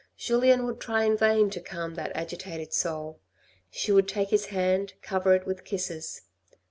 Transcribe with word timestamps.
Julien 0.17 0.65
would 0.65 0.79
try 0.79 1.03
in 1.03 1.15
vain 1.15 1.51
to 1.51 1.61
calm 1.61 1.93
that 1.93 2.11
agitated 2.15 2.73
soul. 2.73 3.19
She 3.69 3.91
would 3.91 4.07
take 4.07 4.29
his 4.29 4.47
hand, 4.47 4.93
cover 5.03 5.35
it 5.35 5.45
with 5.45 5.63
kisses. 5.63 6.21